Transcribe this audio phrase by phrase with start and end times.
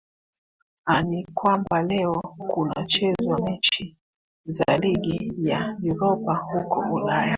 [0.85, 3.95] a ni kwamba leo kunachezwa mechi
[4.45, 7.29] za ligi ya uropa huko ulaya